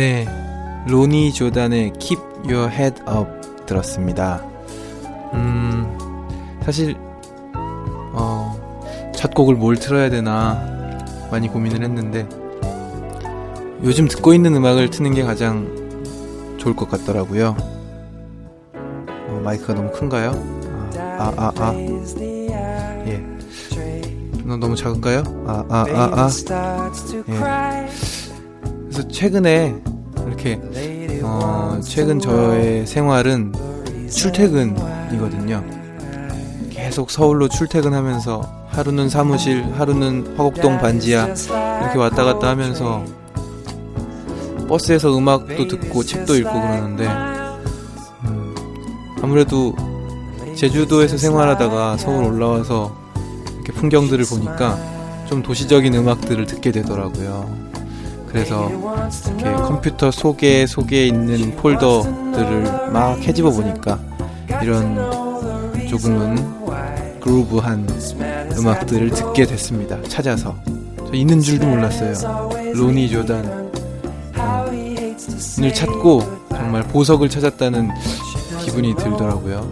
네, 0.00 0.26
로니 0.88 1.34
조단의 1.34 1.92
Keep 1.98 2.22
Your 2.50 2.70
Head 2.72 3.02
Up 3.02 3.66
들었습니다. 3.66 4.42
음, 5.34 5.94
사실 6.62 6.96
어, 8.14 8.58
첫 9.14 9.34
곡을 9.34 9.56
뭘 9.56 9.76
틀어야 9.76 10.08
되나 10.08 10.58
많이 11.30 11.48
고민을 11.48 11.82
했는데 11.82 12.26
요즘 13.84 14.08
듣고 14.08 14.32
있는 14.32 14.54
음악을 14.54 14.88
트는 14.88 15.12
게 15.12 15.22
가장 15.22 15.68
좋을 16.56 16.74
것 16.74 16.88
같더라고요. 16.88 17.54
어, 18.72 19.40
마이크가 19.44 19.74
너무 19.74 19.90
큰가요? 19.90 20.30
아, 20.96 21.30
아, 21.36 21.52
아, 21.58 21.62
아. 21.62 21.74
예. 23.06 23.22
너 24.46 24.56
너무 24.56 24.74
작은가요? 24.74 25.24
아, 25.46 25.62
아, 25.68 25.84
아, 25.92 26.10
아. 26.14 26.90
예. 27.28 28.30
그래서 28.90 29.06
최근에 29.08 29.80
이렇게 30.40 30.58
어, 31.22 31.78
최근 31.82 32.18
저의 32.18 32.86
생활은 32.86 33.52
출퇴근이거든요. 34.10 35.62
계속 36.70 37.10
서울로 37.10 37.48
출퇴근하면서 37.48 38.68
하루는 38.68 39.10
사무실, 39.10 39.64
하루는 39.74 40.34
화곡동 40.36 40.78
반지하 40.78 41.26
이렇게 41.26 41.98
왔다 41.98 42.24
갔다 42.24 42.48
하면서 42.48 43.04
버스에서 44.68 45.16
음악도 45.16 45.68
듣고 45.68 46.02
책도 46.02 46.36
읽고 46.36 46.52
그러는데 46.52 47.06
음, 48.24 48.54
아무래도 49.22 49.74
제주도에서 50.56 51.18
생활하다가 51.18 51.98
서울 51.98 52.24
올라와서 52.24 52.96
이렇게 53.56 53.72
풍경들을 53.72 54.24
보니까 54.24 54.78
좀 55.26 55.42
도시적인 55.42 55.94
음악들을 55.94 56.46
듣게 56.46 56.70
되더라고요. 56.72 57.69
그래서 58.30 58.70
이렇게 59.38 59.52
컴퓨터 59.56 60.10
속에 60.12 60.66
속에 60.66 61.08
있는 61.08 61.56
폴더들을 61.56 62.90
막 62.92 63.18
해집어 63.18 63.50
보니까 63.50 63.98
이런 64.62 64.96
조금은 65.88 66.60
그루브한 67.20 67.88
음악들을 68.56 69.10
듣게 69.10 69.46
됐습니다. 69.46 70.00
찾아서 70.04 70.54
저 70.96 71.12
있는 71.12 71.40
줄도 71.40 71.66
몰랐어요. 71.66 72.50
로니 72.74 73.08
조단 73.08 73.70
을 75.62 75.74
찾고 75.74 76.22
정말 76.50 76.82
보석을 76.84 77.28
찾았다는 77.28 77.90
기분이 78.64 78.94
들더라고요. 78.94 79.68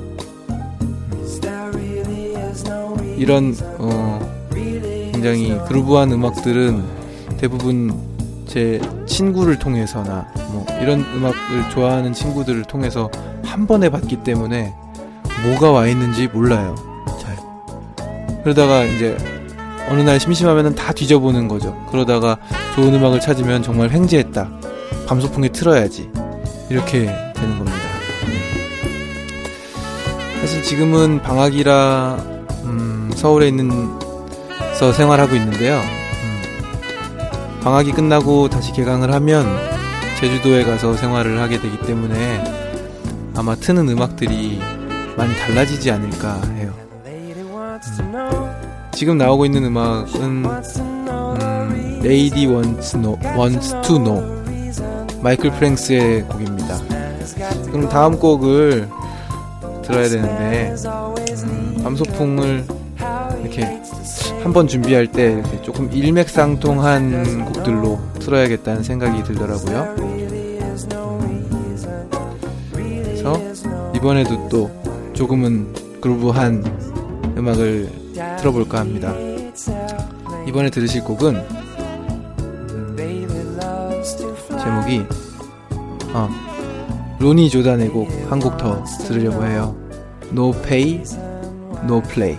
이런 3.17 3.55
어, 3.79 4.51
굉장히 4.51 5.57
그루브한 5.67 6.13
음악들은 6.13 6.85
대부분 7.39 8.08
제 8.49 8.81
친구를 9.07 9.59
통해서나 9.59 10.27
뭐 10.51 10.67
이런 10.81 11.01
음악을 11.01 11.71
좋아하는 11.71 12.15
친구들을 12.15 12.65
통해서 12.65 13.11
한 13.45 13.67
번에 13.67 13.91
봤기 13.91 14.25
때문에 14.25 14.75
뭐가 15.45 15.71
와 15.71 15.87
있는지 15.87 16.27
몰라요. 16.29 16.75
잘. 17.21 17.37
그러다가 18.43 18.85
이제 18.85 19.17
어느 19.91 20.01
날 20.01 20.19
심심하면 20.19 20.75
다 20.75 20.93
뒤져보는 20.93 21.47
거죠. 21.47 21.77
그러다가 21.91 22.39
좋은 22.75 22.95
음악을 22.95 23.21
찾으면 23.21 23.63
정말 23.63 23.91
횡재했다. 23.91 24.49
밤소풍에 25.07 25.51
틀어야지. 25.51 26.11
이렇게 26.71 27.07
되는 27.35 27.59
겁니다. 27.59 27.79
사실 30.41 30.63
지금은 30.63 31.21
방학이라 31.21 32.17
음, 32.65 33.11
서울에 33.15 33.49
있는 33.49 33.71
서 34.75 34.93
생활하고 34.93 35.35
있는데요. 35.37 35.98
음, 37.59 37.61
방학이 37.61 37.93
끝나고 37.93 38.49
다시 38.49 38.73
개강을 38.73 39.13
하면 39.15 39.47
제주도에 40.21 40.65
가서 40.65 40.95
생활을 40.95 41.41
하게 41.41 41.61
되기 41.61 41.79
때문에 41.83 42.45
아마 43.37 43.55
트는 43.55 43.89
음악들이 43.89 44.61
많이 45.17 45.35
달라지지 45.37 45.91
않을까 45.91 46.41
해요. 46.57 46.73
음, 48.01 48.13
지금 48.93 49.19
나오고 49.19 49.47
있는 49.47 49.65
음악은 49.65 50.23
음, 50.23 52.01
Lady 52.05 52.47
Wants, 52.47 52.97
no, 52.97 53.17
Wants 53.37 53.75
to 53.83 54.03
Know 54.03 54.39
마이클 55.23 55.51
프랭스의 55.51 56.23
곡입니다. 56.23 56.79
그럼 57.71 57.89
다음 57.89 58.19
곡을 58.19 58.89
들어야 59.83 60.09
되는데 60.09 60.75
음, 61.45 61.81
밤소풍을 61.83 62.65
이렇게 63.59 63.83
한 64.43 64.53
번 64.53 64.67
준비할 64.69 65.07
때 65.09 65.43
조금 65.63 65.91
일맥상통한 65.93 67.45
곡들로 67.47 67.99
틀어야겠다는 68.21 68.83
생각이 68.83 69.23
들더라고요. 69.25 69.95
음, 69.99 71.49
그래서 72.73 73.41
이번에도 73.95 74.49
또 74.49 74.71
조금은 75.13 75.73
그루브한 76.01 76.65
음악을 77.37 77.91
들어볼까 78.39 78.79
합니다. 78.81 79.13
이번에 80.47 80.71
들으실 80.71 81.03
곡은 81.05 81.35
음, 82.71 82.97
제목이 84.49 85.05
어, 86.15 86.29
로니 87.19 87.51
조단의 87.51 87.89
곡 87.89 88.09
한 88.31 88.39
곡 88.41 88.57
더 88.57 88.83
들으려고 89.07 89.45
해요. 89.45 89.77
No 90.33 90.53
Pay, 90.53 91.03
No 91.85 92.01
Play. 92.03 92.39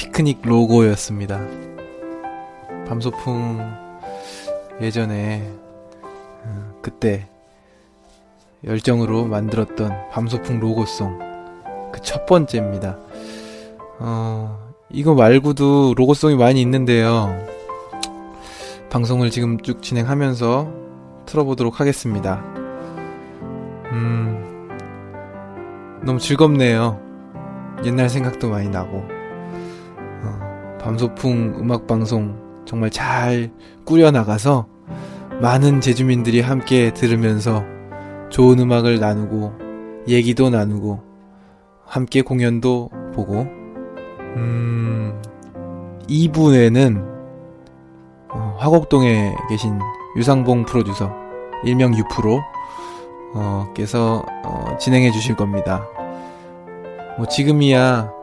피크닉 0.00 0.40
로고였습니다. 0.42 1.46
밤소풍 2.88 3.60
예전에 4.80 5.46
어, 6.42 6.72
그때 6.80 7.28
열정으로 8.64 9.26
만들었던 9.26 10.08
밤소풍 10.10 10.58
로고송 10.58 11.18
그 11.92 12.00
첫 12.02 12.24
번째입니다. 12.24 12.96
어, 13.98 14.72
이거 14.88 15.14
말고도 15.14 15.92
로고송이 15.94 16.34
많이 16.34 16.62
있는데요. 16.62 17.38
방송을 18.88 19.28
지금 19.30 19.60
쭉 19.60 19.82
진행하면서 19.82 20.72
틀어보도록 21.26 21.78
하겠습니다. 21.78 22.42
음, 23.92 24.70
너무 26.02 26.18
즐겁네요. 26.18 26.98
옛날 27.84 28.08
생각도 28.08 28.48
많이 28.48 28.70
나고. 28.70 29.19
어, 30.80 30.82
밤소풍 30.82 31.56
음악방송 31.60 32.64
정말 32.64 32.90
잘 32.90 33.50
꾸려나가서 33.84 34.66
많은 35.40 35.80
제주민들이 35.80 36.40
함께 36.40 36.92
들으면서 36.92 37.64
좋은 38.30 38.58
음악을 38.58 38.98
나누고 38.98 39.52
얘기도 40.08 40.50
나누고 40.50 41.02
함께 41.84 42.22
공연도 42.22 42.90
보고 43.14 43.40
음 44.36 45.20
2부에는 46.08 47.08
어, 48.32 48.56
화곡동에 48.58 49.34
계신 49.48 49.78
유상봉 50.16 50.64
프로듀서 50.66 51.12
일명 51.64 51.96
유프로 51.96 52.40
어, 53.34 53.72
께서 53.74 54.24
어, 54.44 54.76
진행해 54.78 55.10
주실 55.10 55.36
겁니다. 55.36 55.86
뭐 57.16 57.26
지금이야 57.26 58.12
어, 58.12 58.19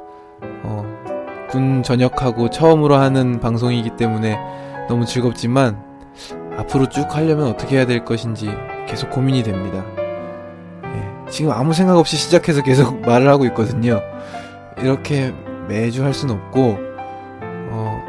군 1.50 1.84
전역하고 1.84 2.50
처음으로 2.50 2.96
하는 2.96 3.40
방송이기 3.40 3.92
때문에 3.98 4.38
너무 4.88 5.06
즐겁지만 5.06 5.82
앞으로 6.58 6.90
쭉 6.90 7.16
하려면 7.16 7.48
어떻게 7.48 7.78
해야 7.78 7.86
될 7.86 8.04
것인지 8.04 8.50
계속 8.88 9.10
고민이 9.10 9.44
됩니다. 9.44 9.86
예, 10.86 11.32
지금 11.32 11.52
아무 11.52 11.74
생각 11.74 11.98
없이 11.98 12.18
시작해서 12.18 12.64
계속 12.64 13.02
말을 13.06 13.28
하고 13.28 13.46
있거든요. 13.46 14.02
이렇게 14.80 15.34
매주 15.68 16.04
할 16.04 16.14
수는 16.14 16.36
없고 16.36 16.78
어, 17.70 18.06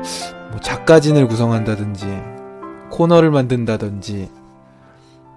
뭐 0.50 0.60
작가진을 0.60 1.26
구성한다든지 1.28 2.06
코너를 2.90 3.30
만든다든지 3.30 4.30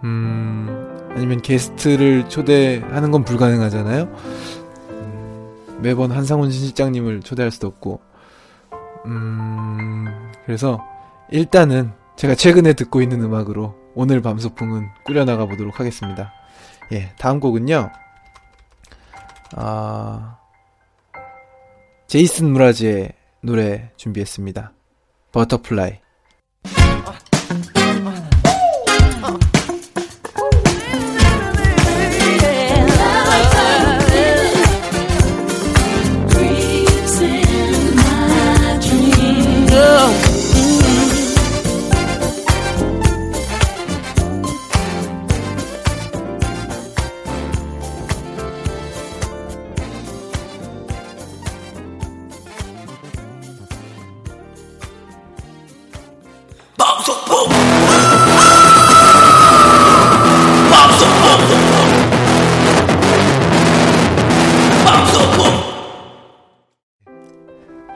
음, 0.04 1.10
아니면 1.16 1.42
게스트를 1.42 2.30
초대하는 2.30 3.12
건 3.12 3.24
불가능하잖아요. 3.24 4.08
음, 5.82 5.84
매번 5.84 6.12
한상훈 6.12 6.52
실장님을 6.52 7.22
초대할 7.22 7.52
수도 7.52 7.68
없고, 7.68 8.02
음, 9.06 10.06
그래서 10.46 10.80
일단은 11.32 11.92
제가 12.16 12.36
최근에 12.36 12.74
듣고 12.74 13.02
있는 13.02 13.22
음악으로 13.22 13.76
오늘 13.96 14.22
밤 14.22 14.38
소풍은 14.38 14.88
꾸려나가 15.06 15.46
보도록 15.46 15.80
하겠습니다. 15.80 16.32
예, 16.92 17.14
다음 17.18 17.40
곡은요, 17.40 17.92
아, 19.56 20.38
제이슨 22.08 22.52
무라지의 22.52 23.14
노래 23.42 23.92
준비했습니다. 23.98 24.74
버터플라이. 25.32 26.00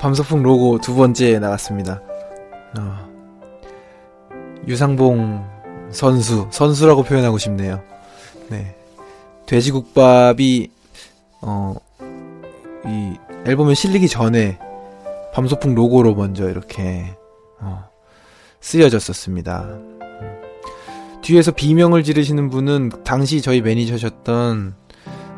밤소풍 0.05 0.43
로고 0.43 0.77
두 0.77 0.93
번째 0.93 1.39
나갔습니다. 1.39 1.99
어, 2.77 3.09
유상봉 4.67 5.43
선수, 5.89 6.47
선수라고 6.51 7.01
표현하고 7.01 7.39
싶네요. 7.39 7.81
네. 8.51 8.75
돼지국밥이, 9.47 10.69
어, 11.41 11.73
이 12.85 13.15
앨범에 13.47 13.73
실리기 13.73 14.07
전에 14.07 14.59
밤소풍 15.33 15.73
로고로 15.73 16.13
먼저 16.13 16.47
이렇게, 16.51 17.17
어, 17.59 17.89
쓰여졌었습니다. 18.61 19.61
음. 19.63 19.99
뒤에서 21.23 21.51
비명을 21.51 22.03
지르시는 22.03 22.51
분은 22.51 22.91
당시 23.03 23.41
저희 23.41 23.59
매니저셨던, 23.59 24.75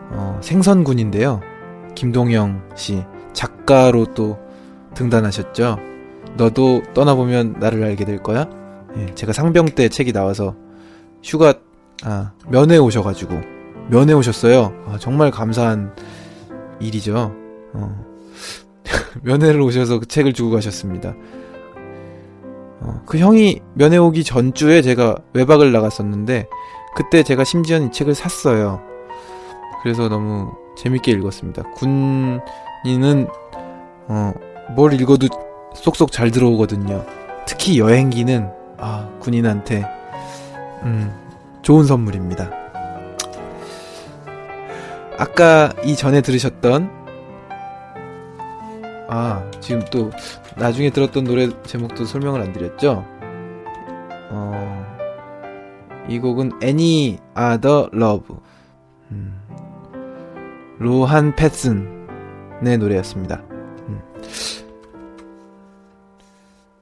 어, 0.09 0.39
생선군인데요. 0.43 1.39
김동영 1.95 2.71
씨. 2.75 3.05
작가로 3.31 4.13
또 4.13 4.46
등단하셨죠. 4.97 5.77
너도 6.37 6.81
떠나보면 6.93 7.57
나를 7.59 7.83
알게 7.83 8.05
될 8.05 8.17
거야. 8.21 8.49
예, 8.97 9.13
제가 9.13 9.31
상병 9.31 9.67
때 9.67 9.89
책이 9.89 10.11
나와서 10.11 10.55
휴가 11.23 11.53
아, 12.03 12.31
면회 12.47 12.77
오셔가지고 12.77 13.39
면회 13.89 14.13
오셨어요. 14.13 14.73
아, 14.87 14.97
정말 14.99 15.31
감사한 15.31 15.95
일이죠. 16.79 17.33
어. 17.73 18.05
면회를 19.21 19.61
오셔서 19.61 19.99
그 19.99 20.05
책을 20.05 20.33
주고 20.33 20.51
가셨습니다. 20.51 21.15
어, 22.79 23.01
그 23.05 23.17
형이 23.17 23.61
면회 23.73 23.97
오기 23.97 24.23
전주에 24.23 24.81
제가 24.81 25.17
외박을 25.33 25.71
나갔었는데 25.71 26.47
그때 26.95 27.23
제가 27.23 27.43
심지어 27.43 27.77
이 27.77 27.91
책을 27.91 28.15
샀어요. 28.15 28.81
그래서 29.83 30.09
너무 30.09 30.51
재밌게 30.75 31.11
읽었습니다. 31.13 31.63
군인은 31.73 33.27
어, 34.09 34.33
뭘 34.75 34.93
읽어도 34.93 35.27
쏙쏙 35.75 36.11
잘 36.11 36.31
들어오거든요. 36.31 37.05
특히 37.45 37.79
여행기는 37.79 38.49
아, 38.77 39.09
군인한테 39.19 39.85
음, 40.83 41.13
좋은 41.61 41.85
선물입니다. 41.85 42.51
아까 45.17 45.73
이 45.83 45.95
전에 45.95 46.21
들으셨던 46.21 46.91
아, 49.09 49.49
지금 49.61 49.83
또 49.89 50.11
나중에 50.57 50.89
들었던 50.89 51.23
노래 51.23 51.49
제목도 51.63 52.05
설명을 52.05 52.41
안 52.41 52.51
드렸죠? 52.51 53.05
어, 54.29 54.85
이 56.09 56.19
곡은 56.19 56.59
Any 56.61 57.17
Other 57.37 57.89
Love 57.93 58.35
음, 59.11 59.41
라산 60.77 61.35
패터슨의 61.35 62.77
노래였습니다. 62.77 63.41
음. 63.87 64.01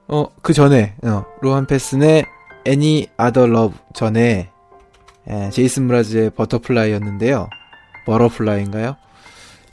어, 0.08 0.28
그 0.42 0.54
전에, 0.54 0.96
어, 1.04 1.26
라산 1.42 1.66
패터슨의 1.66 2.26
Any 2.68 3.08
Other 3.20 3.50
Love 3.52 3.78
전에, 3.94 4.50
에, 5.28 5.50
제이슨 5.50 5.88
므라즈의 5.88 6.32
Butterfly였는데요. 6.32 7.50
Butterfly인가요? 8.06 8.96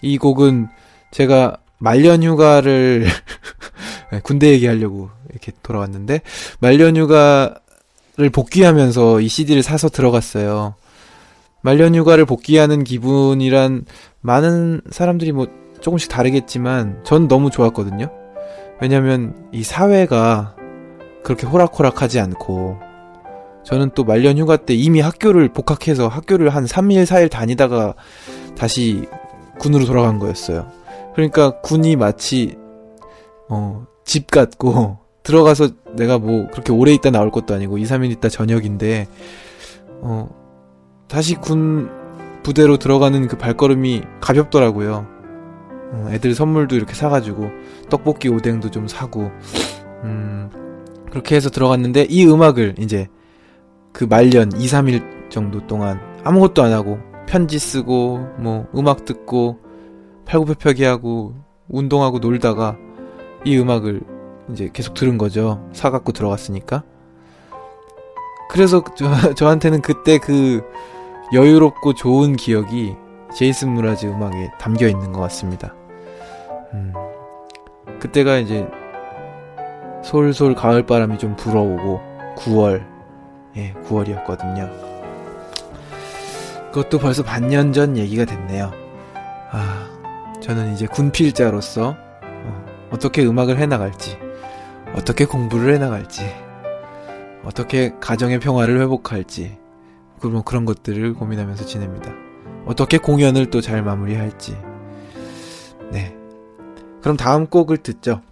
이 0.00 0.16
곡은 0.18 0.68
제가 1.10 1.58
말년 1.78 2.22
휴가를, 2.22 3.06
군대 4.24 4.48
얘기하려고 4.52 5.10
이렇게 5.30 5.52
돌아왔는데, 5.62 6.22
말년 6.60 6.96
휴가를 6.96 8.30
복귀하면서 8.32 9.20
이 9.20 9.28
CD를 9.28 9.62
사서 9.62 9.90
들어갔어요. 9.90 10.74
말년 11.60 11.94
휴가를 11.94 12.24
복귀하는 12.24 12.84
기분이란 12.84 13.84
많은 14.20 14.80
사람들이 14.90 15.32
뭐 15.32 15.46
조금씩 15.80 16.10
다르겠지만 16.10 17.02
전 17.04 17.28
너무 17.28 17.50
좋았거든요. 17.50 18.21
왜냐면 18.82 19.32
이 19.52 19.62
사회가 19.62 20.56
그렇게 21.22 21.46
호락호락하지 21.46 22.18
않고 22.18 22.80
저는 23.62 23.92
또 23.94 24.02
말년 24.02 24.36
휴가 24.38 24.56
때 24.56 24.74
이미 24.74 25.00
학교를 25.00 25.50
복학해서 25.50 26.08
학교를 26.08 26.48
한 26.48 26.64
3일, 26.64 27.04
4일 27.04 27.30
다니다가 27.30 27.94
다시 28.56 29.06
군으로 29.60 29.84
돌아간 29.84 30.18
거였어요. 30.18 30.66
그러니까 31.14 31.60
군이 31.60 31.94
마치 31.94 32.56
어, 33.48 33.86
집 34.04 34.28
같고 34.32 34.98
들어가서 35.22 35.68
내가 35.92 36.18
뭐 36.18 36.48
그렇게 36.48 36.72
오래 36.72 36.92
있다 36.92 37.12
나올 37.12 37.30
것도 37.30 37.54
아니고 37.54 37.78
2, 37.78 37.84
3일 37.84 38.10
있다 38.10 38.30
저녁인데 38.30 39.06
어, 40.00 40.28
다시 41.06 41.36
군 41.36 41.88
부대로 42.42 42.78
들어가는 42.78 43.28
그 43.28 43.38
발걸음이 43.38 44.02
가볍더라고요. 44.20 45.11
어, 45.92 46.08
애들 46.10 46.34
선물도 46.34 46.74
이렇게 46.74 46.94
사가지고 46.94 47.50
떡볶이 47.90 48.28
오뎅도 48.28 48.70
좀 48.70 48.88
사고 48.88 49.30
음, 50.04 50.50
그렇게 51.10 51.36
해서 51.36 51.50
들어갔는데 51.50 52.06
이 52.08 52.26
음악을 52.26 52.76
이제 52.78 53.08
그 53.92 54.04
말년 54.04 54.50
2, 54.52 54.66
3일 54.66 55.30
정도 55.30 55.66
동안 55.66 56.00
아무것도 56.24 56.62
안 56.62 56.72
하고 56.72 56.98
편지 57.26 57.58
쓰고 57.58 58.26
뭐 58.38 58.66
음악 58.74 59.04
듣고 59.04 59.58
팔굽혀펴기 60.24 60.84
하고 60.84 61.34
운동하고 61.68 62.18
놀다가 62.18 62.76
이 63.44 63.58
음악을 63.58 64.00
이제 64.50 64.70
계속 64.72 64.94
들은 64.94 65.18
거죠. 65.18 65.68
사갖고 65.72 66.12
들어갔으니까. 66.12 66.84
그래서 68.50 68.82
저, 68.96 69.10
저한테는 69.34 69.82
그때 69.82 70.18
그 70.18 70.62
여유롭고 71.32 71.94
좋은 71.94 72.36
기억이 72.36 72.94
제이슨 73.34 73.70
무라즈 73.70 74.06
음악에 74.06 74.52
담겨 74.58 74.86
있는 74.86 75.12
것 75.12 75.20
같습니다. 75.22 75.74
음, 76.74 76.92
그때가 78.00 78.38
이제 78.38 78.66
솔솔 80.04 80.54
가을 80.54 80.84
바람이 80.84 81.18
좀 81.18 81.36
불어오고 81.36 82.00
9월 82.36 82.84
예 83.56 83.72
9월이었거든요. 83.84 84.70
그것도 86.72 86.98
벌써 86.98 87.22
반년 87.22 87.72
전 87.72 87.96
얘기가 87.96 88.24
됐네요. 88.24 88.72
아 89.50 89.88
저는 90.40 90.72
이제 90.72 90.86
군필자로서 90.86 91.96
어, 92.22 92.66
어떻게 92.90 93.24
음악을 93.24 93.58
해나갈지 93.58 94.18
어떻게 94.94 95.24
공부를 95.24 95.74
해나갈지 95.74 96.22
어떻게 97.44 97.92
가정의 98.00 98.40
평화를 98.40 98.80
회복할지 98.80 99.58
뭐 100.22 100.42
그런 100.42 100.64
것들을 100.64 101.14
고민하면서 101.14 101.66
지냅니다. 101.66 102.12
어떻게 102.64 102.96
공연을 102.96 103.50
또 103.50 103.60
잘 103.60 103.82
마무리할지. 103.82 104.56
네 105.90 106.16
그럼 107.02 107.16
다음 107.16 107.46
곡을 107.46 107.78
듣죠 107.78 108.22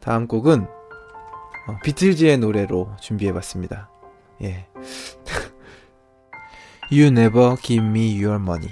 다음 0.00 0.26
곡은 0.26 0.66
어, 1.66 1.78
비틀즈의 1.82 2.38
노래로 2.38 2.94
준비해봤습니다. 3.00 3.90
예. 4.42 4.66
you 6.92 7.06
never 7.06 7.56
give 7.56 7.84
me 7.84 8.22
your 8.22 8.40
money. 8.40 8.70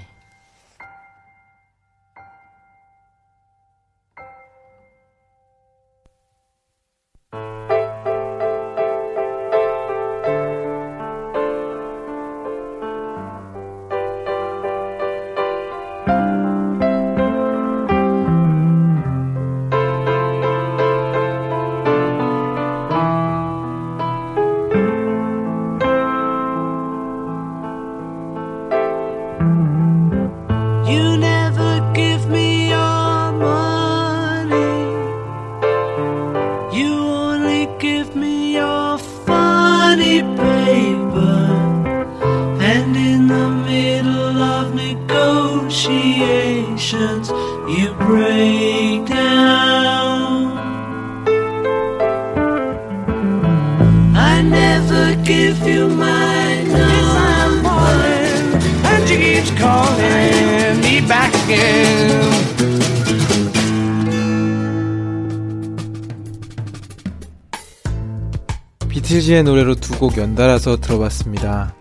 비틀즈의 68.94 69.42
노래로 69.42 69.74
두 69.74 69.98
곡 69.98 70.16
연달아서 70.18 70.76
들어봤습니다. 70.76 71.74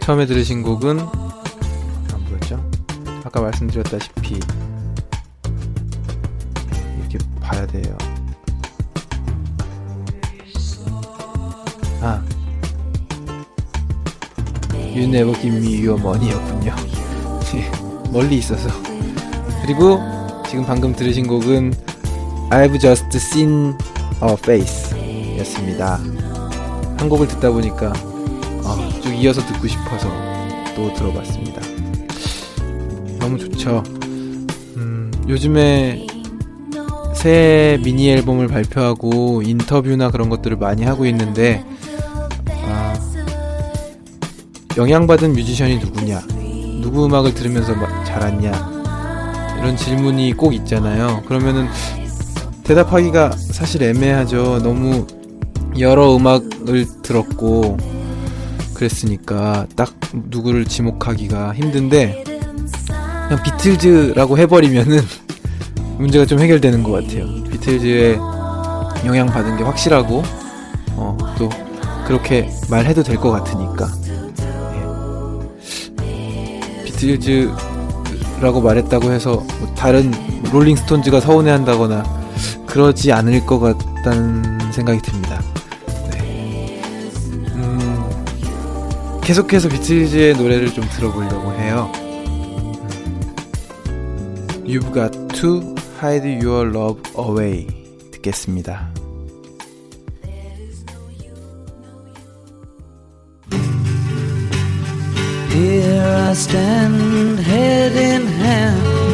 처음에 0.00 0.24
들으신 0.24 0.62
곡은 0.62 0.98
아, 0.98 2.16
뭐였죠? 2.26 2.70
아까 3.22 3.42
말씀드렸다시피 3.42 4.40
이렇게 6.98 7.18
봐야 7.38 7.66
돼요. 7.66 7.98
아, 12.00 12.24
You 14.72 15.02
Never 15.04 15.38
Give 15.38 15.54
Me 15.58 15.86
Your 15.86 16.00
Money였군요. 16.00 16.74
멀리 18.10 18.38
있어서. 18.38 18.70
그리고 19.60 20.00
지금 20.48 20.64
방금 20.64 20.94
들으신 20.96 21.26
곡은 21.26 21.74
I've 22.50 22.80
Just 22.80 23.08
Seen 23.14 23.76
a 24.22 24.32
Face 24.32 24.95
였습니다. 25.38 26.00
한 26.98 27.08
곡을 27.08 27.28
듣다 27.28 27.50
보니까 27.50 27.92
아, 28.64 28.90
쭉 29.02 29.14
이어서 29.14 29.40
듣고 29.46 29.68
싶어서 29.68 30.08
또 30.74 30.92
들어봤습니다. 30.94 31.60
너무 33.18 33.38
좋죠. 33.38 33.82
음, 34.76 35.10
요즘에 35.28 36.06
새 37.14 37.78
미니 37.82 38.10
앨범을 38.10 38.48
발표하고 38.48 39.42
인터뷰나 39.42 40.10
그런 40.10 40.28
것들을 40.28 40.56
많이 40.56 40.84
하고 40.84 41.06
있는데 41.06 41.64
아, 42.66 42.94
영향받은 44.76 45.32
뮤지션이 45.32 45.78
누구냐, 45.78 46.20
누구 46.80 47.04
음악을 47.06 47.34
들으면서 47.34 47.74
마- 47.74 48.04
자랐냐 48.04 48.76
이런 49.58 49.76
질문이 49.76 50.34
꼭 50.34 50.54
있잖아요. 50.54 51.22
그러면은 51.26 51.66
대답하기가 52.64 53.30
사실 53.32 53.82
애매하죠. 53.82 54.58
너무 54.62 55.06
여러 55.80 56.14
음악을 56.16 56.86
들었고 57.02 57.76
그랬으니까 58.74 59.66
딱 59.76 59.92
누구를 60.12 60.64
지목하기가 60.66 61.54
힘든데 61.54 62.24
그냥 63.28 63.42
비틀즈라고 63.42 64.38
해버리면은 64.38 65.00
문제가 65.98 66.26
좀 66.26 66.38
해결되는 66.40 66.82
것 66.82 66.92
같아요. 66.92 67.26
비틀즈의 67.44 68.16
영향 69.06 69.26
받은 69.26 69.56
게 69.56 69.64
확실하고 69.64 70.22
어, 70.92 71.16
또 71.38 71.48
그렇게 72.06 72.48
말해도 72.70 73.02
될 73.02 73.16
것 73.16 73.30
같으니까 73.32 73.88
예. 76.02 76.82
비틀즈라고 76.84 78.60
말했다고 78.62 79.10
해서 79.10 79.44
뭐 79.58 79.74
다른 79.76 80.12
롤링스톤즈가 80.52 81.20
서운해한다거나 81.20 82.04
그러지 82.66 83.12
않을 83.12 83.44
것 83.46 83.58
같다는 83.58 84.72
생각이 84.72 85.00
듭니다. 85.00 85.40
계속해서 89.26 89.68
비틀즈의 89.68 90.34
노래를 90.36 90.72
좀 90.72 90.84
들어보려고 90.88 91.52
해요. 91.54 91.90
음, 91.96 92.72
You've 94.64 94.94
got 94.94 95.18
to 95.40 95.74
hide 96.00 96.24
your 96.46 96.68
love 96.68 97.02
away. 97.18 97.66
듣겠습니다. 98.12 98.94
Here 105.50 106.04
I 106.28 106.32
stand, 106.32 107.40
head 107.40 107.96
in 107.98 108.28
hand. 108.28 109.05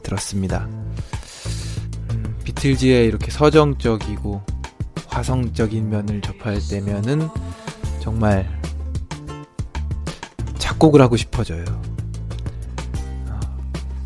들었습니다. 0.00 0.66
음, 2.10 2.36
비틀즈의 2.44 3.06
이렇게 3.06 3.30
서정적이고 3.30 4.42
화성적인 5.06 5.88
면을 5.88 6.20
접할 6.20 6.58
때면은 6.68 7.28
정말 8.00 8.48
작곡을 10.58 11.00
하고 11.00 11.16
싶어져요. 11.16 11.64
어, 13.28 13.40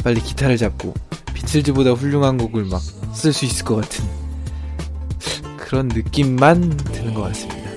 빨리 0.05 0.21
기타를 0.21 0.57
잡고 0.57 0.93
비틀즈보다 1.35 1.93
훌륭한 1.93 2.37
곡을 2.38 2.64
막 2.67 2.81
쓸 3.14 3.33
수 3.33 3.45
있을 3.45 3.64
것 3.64 3.76
같은 3.76 4.05
그런 5.59 5.88
느낌만 5.88 6.76
드는 6.76 7.14
것 7.14 7.23
같습니다. 7.23 7.71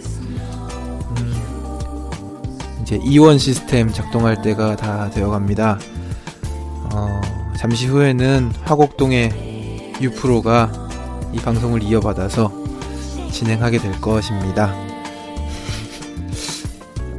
음, 1.17 2.57
이제 2.81 2.99
이원 3.03 3.37
시스템 3.37 3.91
작동할 3.91 4.41
때가 4.41 4.75
다 4.75 5.09
되어갑니다. 5.11 5.79
어, 6.93 7.21
잠시 7.65 7.87
후에는 7.87 8.51
화곡동의 8.63 9.95
유프로가 9.99 10.71
이 11.33 11.37
방송을 11.37 11.81
이어받아서 11.81 12.53
진행하게 13.31 13.79
될 13.79 13.99
것입니다. 13.99 14.71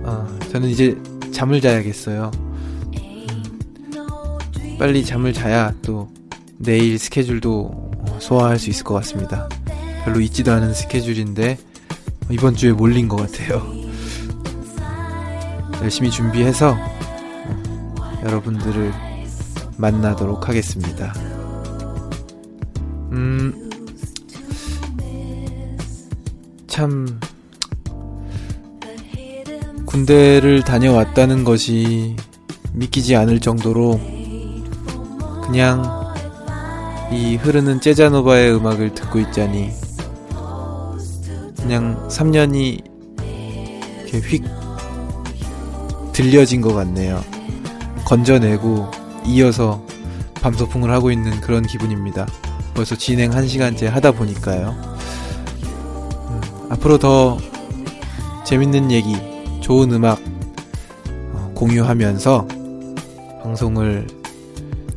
어, 0.05 0.39
저는 0.53 0.69
이제 0.69 0.97
잠을 1.33 1.61
자야겠어요. 1.61 2.31
음, 2.97 3.59
빨리 4.79 5.05
잠을 5.05 5.33
자야 5.33 5.75
또 5.83 6.09
내일 6.59 6.97
스케줄도 6.97 7.91
소화할 8.21 8.61
수 8.61 8.71
있을 8.71 8.85
것 8.85 8.95
같습니다. 8.95 9.49
별로 10.05 10.21
있지도 10.21 10.53
않은 10.53 10.75
스케줄인데 10.75 11.59
이번 12.31 12.55
주에 12.55 12.71
몰린 12.71 13.09
것 13.09 13.17
같아요. 13.17 13.67
열심히 15.83 16.09
준비해서 16.09 16.79
여러분들을 18.23 19.16
만나도록 19.79 20.49
하겠습니다. 20.49 21.13
음, 23.13 23.71
참, 26.67 27.21
군대를 29.87 30.63
다녀왔다는 30.63 31.45
것이 31.45 32.17
믿기지 32.75 33.17
않을 33.17 33.41
정도로 33.41 33.99
그냥 35.43 35.83
이 37.11 37.37
흐르는 37.37 37.81
재자노바의 37.81 38.55
음악을 38.57 38.95
듣고 38.95 39.21
있자니 39.21 39.71
그냥 41.57 42.09
3년이 42.09 42.83
이렇게 44.03 44.19
휙 44.19 44.45
들려진 46.13 46.61
것 46.61 46.75
같네요. 46.75 47.23
건져내고 48.05 48.91
이어서 49.27 49.85
밤소풍을 50.35 50.91
하고 50.91 51.11
있는 51.11 51.41
그런 51.41 51.63
기분입니다. 51.65 52.27
벌써 52.75 52.95
진행 52.95 53.31
1시간째 53.31 53.87
하다 53.87 54.13
보니까요. 54.13 54.77
음, 56.29 56.41
앞으로 56.71 56.99
더 56.99 57.39
재밌는 58.45 58.93
얘기, 58.93 59.17
좋은 59.61 59.91
음악 59.93 60.21
어, 61.33 61.53
공유하면서 61.55 62.47
방송을 63.43 64.07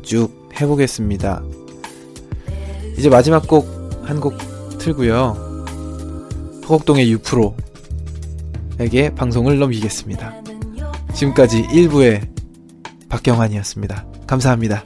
쭉 0.02 0.48
해보겠습니다. 0.60 1.42
이제 2.96 3.08
마지막 3.08 3.46
곡한곡 3.48 4.78
틀고요. 4.78 5.50
허곡동의 6.62 7.10
유프로에게 7.12 7.54
방송을 9.16 9.58
넘기겠습니다. 9.58 10.34
지금까지 11.14 11.62
1부의 11.62 12.28
박경환이었습니다. 13.08 14.06
감사합니다. 14.30 14.84